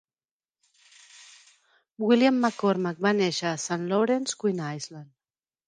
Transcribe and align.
William 2.05 2.41
McCormack 2.43 3.05
va 3.09 3.13
néixer 3.21 3.47
a 3.53 3.55
St 3.67 3.81
Lawrence, 3.95 4.41
Queensland. 4.47 5.09